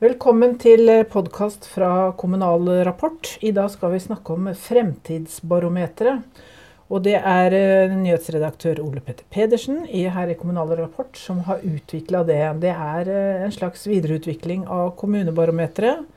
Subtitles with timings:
[0.00, 3.34] Velkommen til podkast fra Kommunal Rapport.
[3.44, 6.40] I dag skal vi snakke om Fremtidsbarometeret.
[6.88, 12.24] Og det er eh, nyhetsredaktør Ole Petter Pedersen her i Kommunal Rapport som har utvikla
[12.24, 12.40] det.
[12.64, 16.08] Det er eh, en slags videreutvikling av Kommunebarometeret.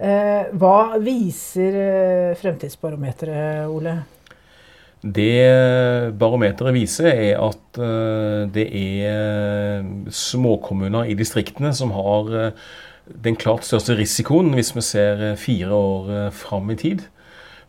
[0.00, 1.80] Eh, hva viser
[2.40, 3.98] Fremtidsbarometeret, Ole?
[5.04, 5.32] Det
[6.16, 7.84] barometeret viser, er at
[8.52, 12.54] det er småkommuner i distriktene som har
[13.14, 17.04] den klart største risikoen hvis vi ser eh, fire år eh, fram i tid.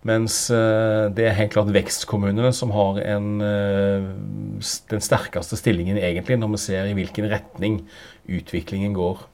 [0.07, 6.55] Mens eh, det er helt klart vekstkommunene som har en, den sterkeste stillingen, egentlig, når
[6.55, 7.83] vi ser i hvilken retning
[8.29, 9.27] utviklingen går.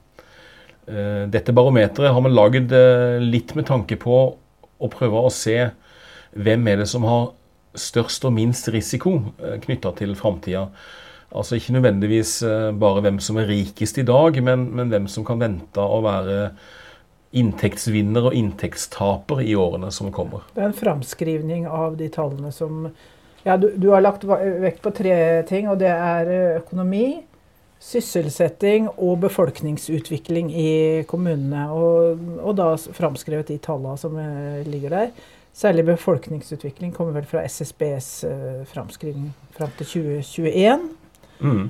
[0.88, 2.71] Dette barometeret har vi lagd
[3.20, 4.20] litt med tanke på
[4.80, 5.58] å prøve å se
[6.32, 7.34] hvem er det som har
[7.76, 9.18] størst og minst risiko
[9.66, 10.70] knytta til framtida.
[11.36, 15.26] Altså ikke nødvendigvis eh, bare hvem som er rikest i dag, men, men hvem som
[15.27, 16.52] kan vente å være
[17.38, 20.46] inntektsvinner og inntektstaper i årene som kommer.
[20.55, 22.87] Det er en framskrivning av de tallene som
[23.43, 27.21] Ja, du, du har lagt vekt på tre ting, og det er eh, økonomi,
[27.84, 30.71] sysselsetting og befolkningsutvikling i
[31.07, 31.68] kommunene.
[31.76, 35.12] Og, og da framskrevet de tallene som eh, ligger der.
[35.57, 38.09] Særlig befolkningsutvikling kommer vel fra SSBs
[38.70, 40.84] framskrivning fram til 2021.
[41.40, 41.70] Mm.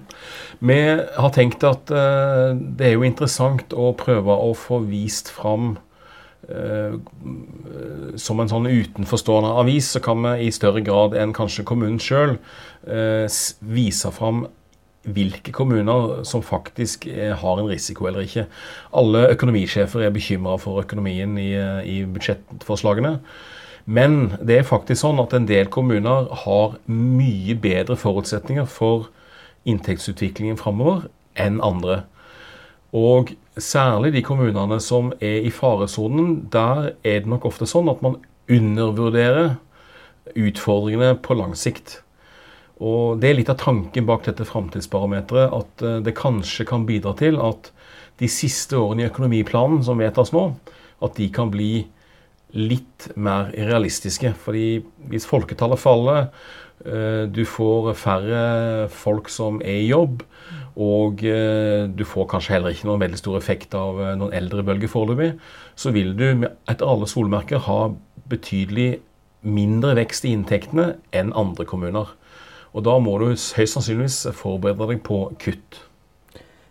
[0.59, 0.79] Vi
[1.17, 5.73] har tenkt at uh, det er jo interessant å prøve å få vist fram
[6.47, 6.95] uh,
[8.15, 12.37] Som en sånn utenforstående avis, så kan vi i større grad enn kanskje kommunen sjøl
[12.37, 14.45] uh, eh, vise fram
[15.07, 18.43] hvilke kommuner som faktisk har en risiko eller ikke.
[18.91, 21.53] Alle økonomisjefer er bekymra for økonomien i,
[21.87, 23.13] i budsjettforslagene.
[23.87, 29.07] Men det er faktisk sånn at en del kommuner har mye bedre forutsetninger for
[29.67, 32.01] inntektsutviklingen framover enn andre.
[32.95, 38.03] Og særlig de kommunene som er i faresonen, der er det nok ofte sånn at
[38.05, 39.57] man undervurderer
[40.37, 42.01] utfordringene på lang sikt.
[42.77, 47.15] Og Det er litt av tanken bak dette framtidsbarometeret, at eh, det kanskje kan bidra
[47.17, 47.71] til at
[48.21, 50.51] de siste årene i økonomiplanen som vedtas nå,
[51.01, 51.87] at de kan bli
[52.57, 54.33] litt mer realistiske.
[54.45, 56.29] Fordi hvis folketallet faller,
[56.77, 58.41] du får færre
[58.93, 60.21] folk som er i jobb,
[60.77, 64.91] og eh, du får kanskje heller ikke noen veldig stor effekt av eh, noen eldrebølger
[64.91, 65.31] foreløpig.
[65.73, 67.79] Så vil du etter alle solmerker ha
[68.29, 68.99] betydelig
[69.41, 72.13] mindre vekst i inntektene enn andre kommuner.
[72.77, 75.81] Og da må du høyst sannsynligvis forberede deg på kutt.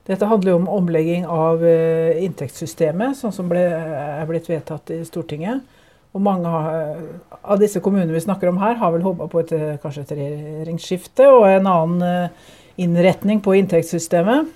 [0.06, 5.64] Dette handler jo om omlegging av inntektssystemet, sånn som ble, er blitt vedtatt i Stortinget.
[6.16, 10.06] Og mange av disse kommunene vi snakker om her, har vel håpa på et, kanskje
[10.06, 14.48] et regjeringsskifte og en annen eh, innretning på inntektssystemet.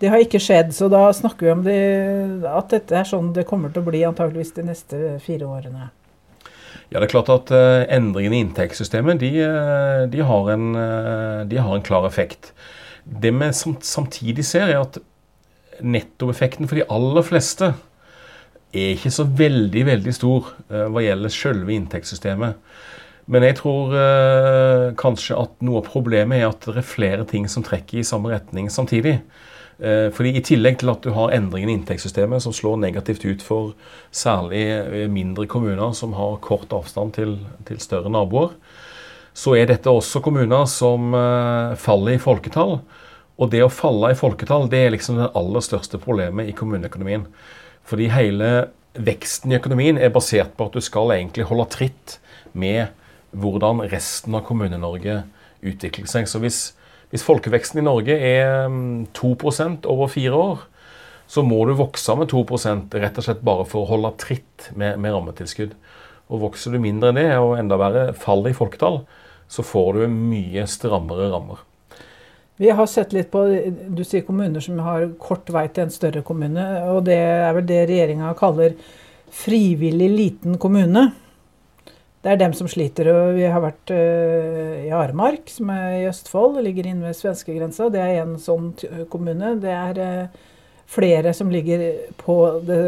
[0.00, 1.76] Det har ikke skjedd, så da snakker vi om det,
[2.48, 5.90] at dette er sånn det kommer til å bli antageligvis de neste fire årene.
[6.88, 9.30] Ja, det er klart at uh, Endringene i inntektssystemet de,
[10.12, 10.66] de, har en,
[11.48, 12.52] de, har en, klar effekt.
[13.04, 15.00] Det vi samtidig ser, er at
[15.82, 17.72] nettoeffekten for de aller fleste
[18.74, 22.62] er ikke så veldig veldig stor uh, hva gjelder selve inntektssystemet.
[23.32, 27.48] Men jeg tror uh, kanskje at noe av problemet er at det er flere ting
[27.50, 29.18] som trekker i samme retning samtidig.
[29.82, 33.44] Uh, fordi I tillegg til at du har endringen i inntektssystemet som slår negativt ut
[33.44, 33.74] for
[34.14, 37.38] særlig mindre kommuner som har kort avstand til,
[37.68, 38.54] til større naboer,
[39.36, 41.12] så er dette også kommuner som
[41.76, 42.78] faller i folketall.
[43.36, 47.26] Og det å falle i folketall det er liksom det aller største problemet i kommuneøkonomien.
[47.86, 48.50] Fordi hele
[48.96, 52.16] veksten i økonomien er basert på at du skal egentlig holde tritt
[52.56, 52.88] med
[53.36, 55.20] hvordan resten av Kommune-Norge
[55.66, 56.28] utvikler seg.
[56.30, 56.60] Så hvis,
[57.12, 60.64] hvis, folkeveksten i Norge er 2 mm, over fire år,
[61.26, 62.44] så må du vokse med 2
[62.94, 65.74] rett og slett bare for å holde tritt med, med rammetilskudd.
[66.26, 69.04] Og Vokser du mindre enn det, og enda verre faller i folketall,
[69.48, 71.62] så får du mye strammere rammer.
[72.56, 73.42] Vi har sett litt på
[73.92, 76.64] du sier kommuner som har kort vei til en større kommune.
[76.88, 78.74] og Det er vel det regjeringa kaller
[79.28, 81.10] frivillig liten kommune.
[82.24, 83.12] Det er dem som sliter.
[83.12, 86.56] og Vi har vært uh, i Aremark, som er i Østfold.
[86.64, 87.90] Ligger inne ved svenskegrensa.
[87.92, 88.72] Det er en sånn
[89.12, 89.52] kommune.
[89.60, 90.42] Det er uh,
[90.88, 91.84] flere som ligger
[92.16, 92.80] på det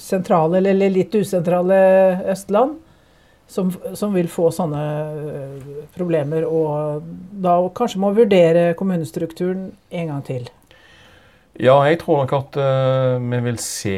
[0.00, 1.78] sentrale eller litt usentrale
[2.32, 2.78] Østland
[3.48, 4.84] som, som, vil få sånne
[5.32, 5.66] eh,
[5.96, 7.04] problemer, og
[7.42, 10.48] da kanskje må vurdere kommunestrukturen en gang til?
[11.58, 13.96] Ja, jeg tror nok at uh, vi vil se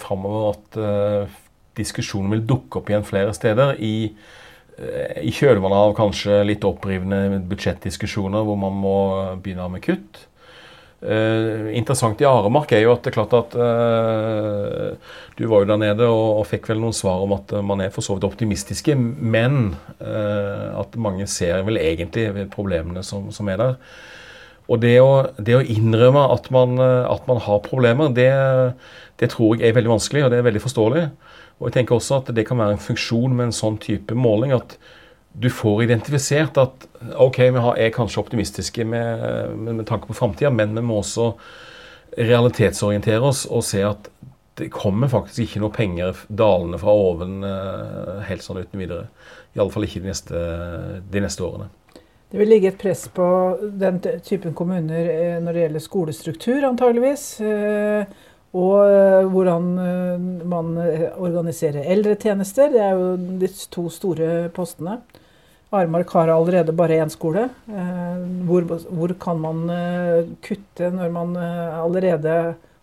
[0.00, 1.40] framover at uh,
[1.76, 3.74] diskusjonen vil dukke opp igjen flere steder.
[3.76, 4.08] I,
[5.26, 8.96] i kjølvannet av kanskje litt opprivende budsjettdiskusjoner hvor man må
[9.42, 10.22] begynne med kutt.
[10.98, 15.68] Uh, interessant i Aremark er jo at det er klart at uh, Du var jo
[15.70, 18.26] der nede og, og, fikk vel noen svar om at man er for så vidt
[18.26, 23.78] optimistiske, men uh, at mange ser vel egentlig problemene som, som er der.
[24.66, 28.28] Og det å, det å innrømme at man, at man, har problemer, det,
[29.22, 31.06] det, tror jeg er veldig vanskelig, og det er veldig forståelig.
[31.56, 34.52] Og jeg tenker også at det kan være en funksjon med en sånn type måling.
[34.58, 34.76] at
[35.40, 39.22] du får identifisert at ok, vi er kanskje optimistiske med,
[39.54, 41.32] med, med tanke på framtida, men vi må også
[42.18, 44.10] realitetsorientere oss og se at
[44.58, 49.06] det kommer faktisk ikke noe penger dalende fra oven uh, helt sånn uten videre.
[49.54, 50.40] Iallfall ikke de neste,
[51.06, 51.68] de neste årene.
[52.28, 53.26] Det vil ligge et press på
[53.80, 57.22] den typen kommuner eh, når det gjelder skolestruktur, antageligvis.
[57.40, 58.18] Eh,
[58.58, 59.64] og hvordan
[60.48, 60.68] man
[61.20, 62.70] organiserer eldretjenester.
[62.72, 64.98] Det er jo de to store postene.
[65.70, 67.48] Armark har allerede bare én skole.
[67.68, 72.36] Eh, hvor, hvor, kan man eh, kutte når man eh, allerede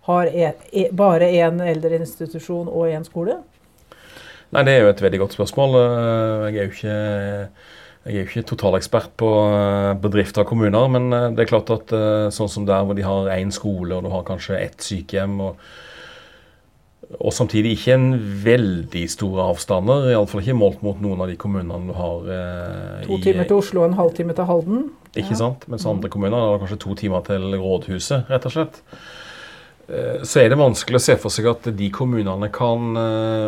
[0.06, 3.40] har e, e, bare én eldreinstitusjon og én skole?
[4.54, 5.74] Nei, Det er jo et veldig godt spørsmål.
[6.54, 7.00] Jeg er jo ikke,
[8.06, 9.32] jeg er jo ikke totalekspert på
[10.04, 11.96] bedrifter og kommuner, men det er klart at
[12.32, 15.66] sånn som der hvor de har én skole og du har kanskje ett sykehjem og
[17.20, 18.08] og samtidig ikke en
[18.44, 23.20] veldig store avstander, iallfall ikke målt mot noen av de kommunene du har eh, To
[23.24, 24.88] timer til Oslo og en halvtime til Halden.
[25.14, 25.42] Ikke ja.
[25.44, 25.68] sant?
[25.72, 28.82] Mens andre kommuner har kanskje to timer til rådhuset, rett og slett.
[29.88, 33.48] Eh, så er det vanskelig å se for seg at de kommunene kan eh,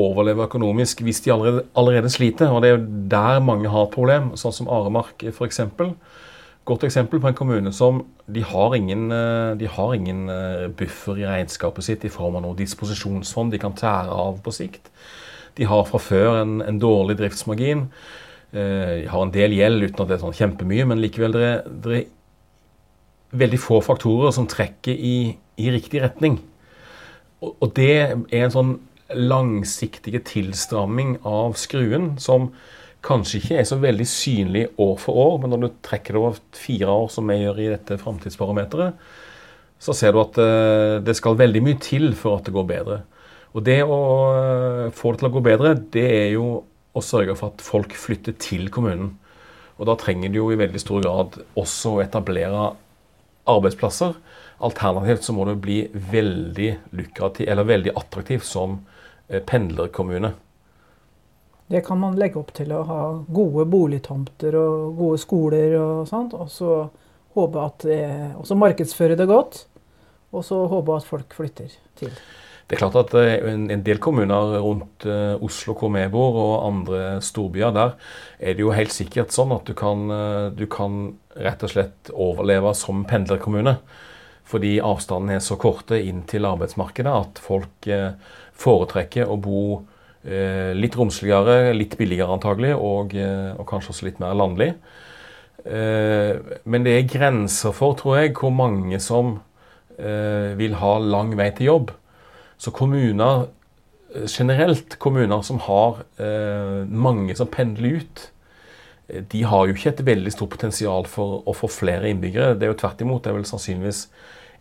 [0.00, 2.50] overleve økonomisk hvis de allerede, allerede sliter.
[2.50, 5.62] Og det er jo der mange har et problem, sånn som Aremark f.eks
[6.68, 11.18] godt eksempel på en kommune som de har ingen, eh, de har ingen eh, buffer
[11.18, 14.90] i regnskapet sitt i form av noe disposisjonsfond de kan tære av på sikt.
[15.58, 17.88] De har fra før en, en dårlig driftsmargin.
[18.52, 21.50] Eh, de har en del gjeld uten at det er sånn kjempemye, men likevel det
[21.84, 22.08] det er
[23.40, 26.40] veldig få faktorer som trekker i, i riktig retning.
[27.40, 28.72] Og, det er en sånn
[29.16, 32.50] langsiktig tilstramming av skruen som
[33.04, 36.40] kanskje ikke er så veldig synlig år for år, men når du trekker det over
[36.56, 38.98] fire år, som vi gjør i dette framtidsbarometeret,
[39.80, 42.98] så ser du at eh, det skal veldig mye til for at det går bedre.
[43.56, 44.00] Og det å
[44.34, 46.50] eh, få det til å gå bedre, det er jo
[46.92, 49.14] å sørge for at folk flytter til kommunen.
[49.80, 52.68] Og da trenger du jo i veldig stor grad også å etablere
[53.48, 54.12] arbeidsplasser.
[54.60, 55.80] Alternativt så må det bli
[56.12, 58.82] veldig lukrativ, eller veldig attraktiv som
[59.28, 60.34] eh, pendlerkommune.
[61.70, 63.00] Det kan man legge opp til å ha
[63.30, 66.34] gode boligtomter og gode skoler og sånt.
[66.34, 66.80] Og så
[67.36, 67.86] håpe at
[68.34, 69.64] og så markedsføre det godt.
[70.34, 72.10] Og så håpe at folk flytter til.
[72.70, 76.66] Det er klart at eh, En del kommuner rundt eh, Oslo hvor vi bor, og
[76.68, 77.96] andre storbyer, der
[78.38, 82.12] er det jo helt sikkert sånn at du kan, eh, du kan rett og slett
[82.14, 83.74] overleve som pendlerkommune.
[84.46, 87.86] Fordi avstanden er så korte inn til arbeidsmarkedet at folk
[88.58, 89.60] foretrekker å bo
[90.24, 94.74] litt romsligere, litt billigere antagelig, og, eh, og, kanskje også litt mer landlig.
[95.64, 99.40] Eh, men det er grenser for, tror jeg, hvor mange som
[100.00, 101.90] vil ha lang vei til jobb.
[102.56, 103.50] Så kommuner
[104.32, 105.98] generelt, kommuner som har
[106.88, 108.22] mange som pendler ut,
[109.28, 112.56] de har jo ikke et veldig stort potensial for å få flere innbyggere.
[112.56, 113.20] Det er jo tvert imot.
[113.20, 114.06] Det er vel sannsynligvis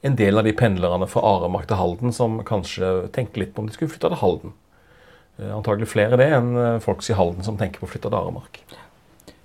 [0.03, 3.71] en del av de pendlerne fra Aremark til Halden som kanskje tenker litt på om
[3.71, 4.59] de skulle flytte til Halden.
[5.39, 8.19] Eh, antagelig flere det enn eh, folk i Halden som tenker på å flytte til
[8.19, 8.61] Aremark.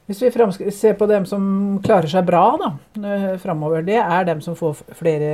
[0.08, 1.44] Hvis vi ser på dem som
[1.84, 2.68] klarer seg bra da,
[3.40, 5.30] framover, det er dem som får flere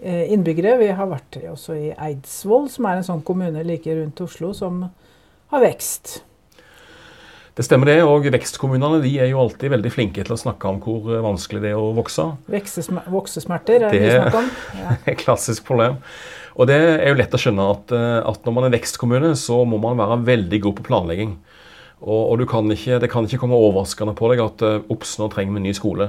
[0.00, 0.78] eh, innbyggere.
[0.80, 4.86] Vi har vært også i Eidsvoll, som er en sånn kommune like rundt Oslo, som
[5.52, 6.22] har vekst.
[7.52, 10.78] Det stemmer det, og vekstkommunene de er jo alltid veldig flinke til å snakke om
[10.80, 12.24] hvor vanskelig det er å vokse.
[12.48, 14.46] Voksesmerter er det vi snakker om.
[14.78, 14.94] Ja.
[15.02, 15.98] Det er et klassisk problem.
[16.56, 19.62] Og det er jo lett å skjønne at, eh, at når man er vekstkommune, så
[19.68, 21.34] må man være veldig god på planlegging.
[22.00, 25.28] Og, og kan ikke, det kan ikke komme overraskende på deg at uh, ops, nå
[25.32, 26.08] trenger vi en ny skole.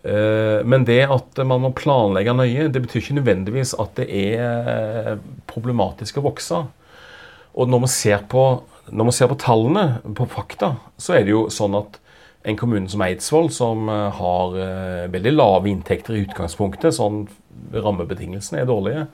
[0.00, 5.18] Men det at man må planlegge nøye, det betyr ikke nødvendigvis at det er
[5.50, 6.60] problematisk å vokse.
[7.52, 8.44] Og når man ser på,
[8.88, 12.00] når man ser på tallene, på fakta, så er det jo sånn at
[12.48, 14.54] en kommune som Eidsvoll, som har
[15.12, 17.26] veldig lave inntekter i utgangspunktet, sånn
[17.74, 19.04] rammebetingelsene er dårlige,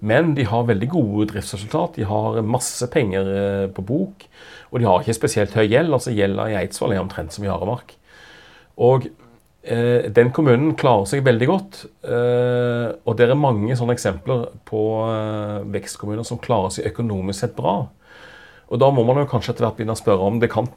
[0.00, 1.96] men de har veldig gode driftsresultat.
[1.98, 4.24] De har masse penger eh, på bok,
[4.70, 5.92] og de har ikke spesielt høy gjeld.
[5.92, 7.94] altså Gjelda i Eidsvoll er omtrent som i Aremark.
[8.82, 9.06] Og
[9.62, 11.82] eh, den kommunen klarer seg veldig godt.
[12.02, 17.58] Eh, og det er mange sånne eksempler på eh, vekstkommuner som klarer seg økonomisk sett
[17.58, 17.82] bra.
[18.72, 20.68] Og da må man jo kanskje etter hvert begynne å spørre om det kan,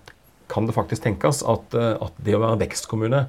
[0.52, 3.26] kan det faktisk tenkes at, eh, at det å være vekstkommune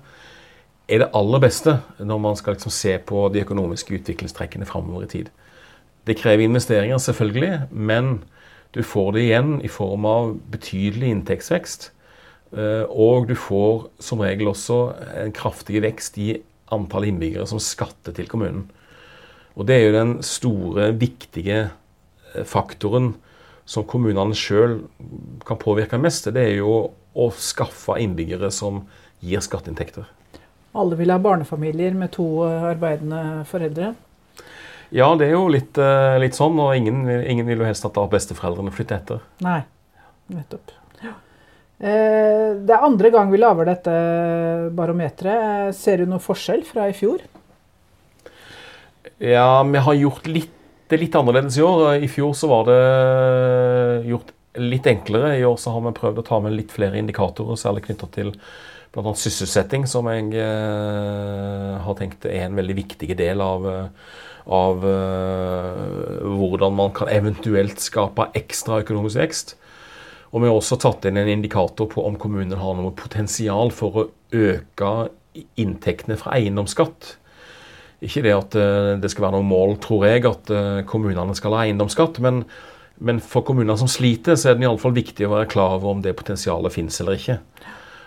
[0.87, 5.12] er det aller beste når man skal liksom se på de økonomiske utviklingstrekkene framover i
[5.12, 5.30] tid.
[6.06, 8.20] Det krever investeringer, selvfølgelig, men
[8.75, 11.90] du får det igjen i form av betydelig inntektsvekst.
[12.54, 14.80] Eh, og du får som regel også
[15.23, 16.37] en kraftig vekst i
[16.75, 18.66] antall innbyggere som skatter til kommunen.
[19.56, 23.14] Og det er jo den store, viktige eh, faktoren
[23.66, 24.78] som kommunene sjøl
[25.46, 26.30] kan påvirke mest.
[26.32, 26.76] Det er jo
[27.16, 28.85] å skaffe innbyggere som
[29.25, 30.06] gir skatteinntekter.
[30.76, 33.94] Alle vil ha barnefamilier med to eh, arbeidende foreldre?
[34.94, 36.58] Ja, det er jo litt, eh, litt sånn.
[36.62, 39.23] Og ingen, ingen, vil jo helst at besteforeldrene flytter etter.
[39.44, 39.62] Nei,
[40.32, 40.75] nettopp.
[41.02, 41.14] Ja.
[41.80, 43.96] Eh, det er andre gang vi lager dette
[44.76, 45.75] barometeret.
[45.76, 47.25] Ser du noe forskjell fra i fjor?
[49.16, 50.55] Ja, vi har gjort litt,
[50.87, 51.97] det er litt annerledes i år.
[51.99, 52.81] I fjor så var det
[54.07, 55.35] gjort litt enklere.
[55.38, 58.33] I år så har vi prøvd å ta med litt flere indikatorer, særlig knytta til
[58.95, 59.12] bl.a.
[59.19, 64.14] sysselsetting, som jeg eh, har tenkt er en veldig viktig del av, eh,
[64.57, 69.57] av eh, hvordan man kan eventuelt skape ekstra økonomisk vekst.
[70.33, 74.00] Og vi har også tatt inn en indikator på om kommunen har noe potensial for
[74.00, 74.95] å øke
[75.61, 77.16] inntektene fra eiendomsskatt.
[78.05, 81.57] Ikke det at eh, det skal være noe mål, tror jeg, at eh, kommunene skal
[81.57, 82.21] ha eiendomsskatt.
[82.25, 82.43] Men,
[83.00, 86.03] men for kommuner som sliter, så er det iallfall viktig å være klar over om
[86.05, 87.38] det potensialet finnes eller ikke.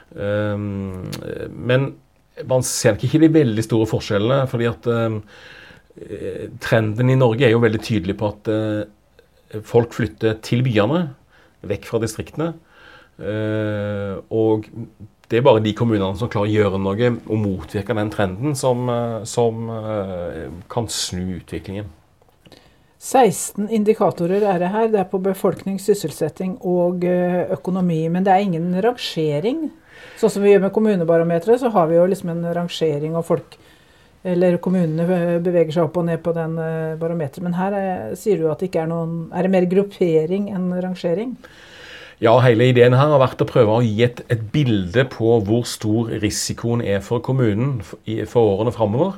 [0.09, 1.09] Um,
[1.53, 1.91] men
[2.49, 4.39] man ser ikke de veldig store forskjellene.
[4.49, 5.19] fordi at um,
[6.63, 8.49] trenden i Norge er jo veldig tydelig på at
[9.67, 11.01] folk flytter til byene,
[11.67, 12.53] vekk fra distriktene.
[13.19, 14.69] Og
[15.29, 18.89] det er bare de kommunene som klarer å gjøre noe og motvirke den trenden, som,
[18.89, 19.69] uh, som
[20.71, 21.89] kan snu utviklingen.
[22.99, 24.89] 16 indikatorer er det her.
[24.91, 28.01] Det er på befolkning, sysselsetting og økonomi.
[28.11, 29.69] Men det er ingen rangering
[30.19, 33.55] Sånn som vi gjør med kommunebarometeret, så har vi jo liksom en rangering av folk
[34.27, 37.45] eller kommunene beveger seg opp og ned på den eh, barometeret.
[37.45, 40.73] Men her er, sier du at det ikke er noen Er det mer gruppering enn
[40.75, 41.37] rangering?
[42.19, 45.63] Ja, hele ideen her har vært å prøve å gi et, et bilde på hvor
[45.69, 49.13] stor risikoen er for kommunen for, for årene framover,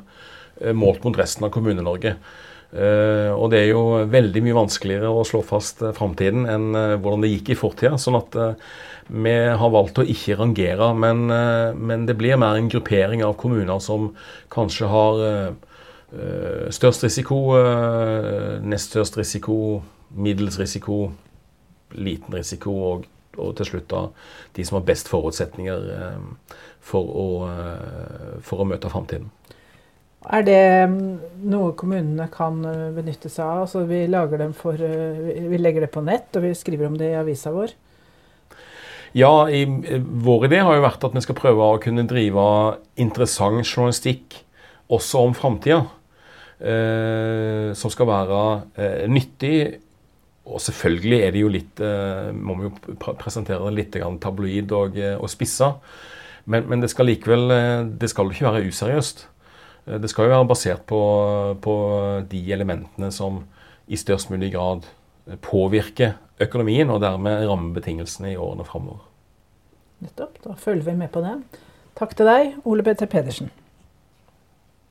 [0.62, 2.14] eh, målt mot resten av Kommune-Norge.
[2.72, 7.26] Uh, og det er jo veldig mye vanskeligere å slå fast uh, framtiden enn hvordan
[7.26, 7.98] det gikk i fortida.
[8.00, 8.38] Sånn at
[9.12, 11.26] vi har valgt å ikke rangere, men,
[11.76, 14.14] men, det blir mer en gruppering av kommuner som
[14.54, 15.20] kanskje har
[16.72, 17.42] størst risiko,
[18.64, 19.58] nest størst risiko,
[20.16, 21.10] middels risiko,
[21.98, 24.06] liten risiko og, og til slutt da
[24.58, 25.86] de som har best forutsetninger
[26.84, 27.28] for å,
[28.44, 29.30] for å møte framtiden.
[30.30, 33.64] Er det mm, noe kommunene kan eh, benytte seg av?
[33.64, 34.04] Altså, vi,
[34.58, 37.74] for, eh, vi, legger det på nett, og vi skriver om det i avisa vår.
[39.18, 42.46] Ja, i, eh, vår idé har jo vært at vi skal prøve å kunne drive
[43.02, 44.38] interessant journalistikk
[44.94, 45.88] også om framtida.
[46.62, 48.42] Eh, som skal være
[48.78, 49.56] eh, nyttig.
[50.46, 54.98] Og selvfølgelig er det jo litt eh, Må vi jo presentere det litt tabloid og,
[55.22, 55.76] og spissa.
[56.50, 57.54] Men, men, det skal likevel
[58.02, 59.28] Det skal ikke være useriøst.
[59.86, 61.02] Eh, det skal jo være basert på,
[61.62, 61.76] på
[62.32, 63.44] de elementene som
[63.92, 64.88] i størst mulig grad
[65.44, 69.04] påvirker økonomien, og dermed rammebetingelsene i årene framover.
[70.02, 70.40] Nettopp.
[70.44, 71.36] Da følger vi med på det.
[72.00, 73.52] Takk til deg, Ole Petter Pedersen.